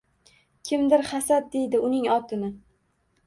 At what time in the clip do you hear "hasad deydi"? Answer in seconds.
1.09-1.81